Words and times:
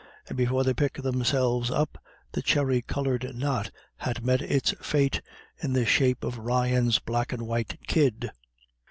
And 0.27 0.35
before 0.35 0.63
they 0.63 0.73
picked 0.73 1.03
themselves 1.03 1.69
up, 1.69 1.99
the 2.31 2.41
cherry 2.41 2.81
coloured 2.81 3.33
knot 3.35 3.69
had 3.97 4.25
met 4.25 4.41
its 4.41 4.73
fate 4.81 5.21
in 5.61 5.73
the 5.73 5.85
shape 5.85 6.23
of 6.23 6.37
the 6.37 6.41
Ryans' 6.41 6.97
black 6.97 7.31
and 7.31 7.43
white 7.45 7.77
kid. 7.85 8.31